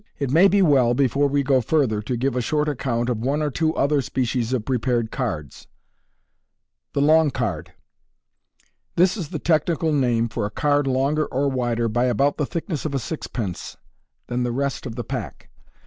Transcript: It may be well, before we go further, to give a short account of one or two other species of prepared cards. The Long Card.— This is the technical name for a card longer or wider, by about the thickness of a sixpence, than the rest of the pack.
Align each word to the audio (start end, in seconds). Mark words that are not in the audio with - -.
It 0.17 0.31
may 0.31 0.47
be 0.47 0.63
well, 0.63 0.95
before 0.95 1.27
we 1.27 1.43
go 1.43 1.61
further, 1.61 2.01
to 2.01 2.17
give 2.17 2.35
a 2.35 2.41
short 2.41 2.67
account 2.67 3.07
of 3.07 3.19
one 3.19 3.43
or 3.43 3.51
two 3.51 3.75
other 3.75 4.01
species 4.01 4.51
of 4.51 4.65
prepared 4.65 5.11
cards. 5.11 5.67
The 6.93 7.01
Long 7.03 7.29
Card.— 7.29 7.73
This 8.95 9.15
is 9.15 9.29
the 9.29 9.37
technical 9.37 9.93
name 9.93 10.27
for 10.27 10.43
a 10.47 10.49
card 10.49 10.87
longer 10.87 11.27
or 11.27 11.49
wider, 11.49 11.87
by 11.87 12.05
about 12.05 12.37
the 12.37 12.47
thickness 12.47 12.83
of 12.83 12.95
a 12.95 12.97
sixpence, 12.97 13.77
than 14.25 14.41
the 14.41 14.51
rest 14.51 14.87
of 14.87 14.95
the 14.95 15.03
pack. 15.03 15.51